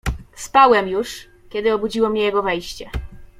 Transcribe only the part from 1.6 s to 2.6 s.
obudziło mnie jego